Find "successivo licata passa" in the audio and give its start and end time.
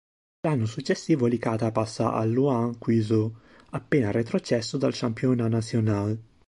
0.65-2.13